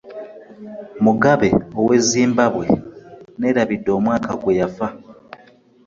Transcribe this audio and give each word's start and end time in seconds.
Mugabe 1.05 1.49
ow'e 1.79 1.97
Zimbabwe 2.11 2.67
nneerabidde 3.37 3.89
omwaka 3.97 4.31
gwe 4.41 4.53
yafa. 4.59 4.87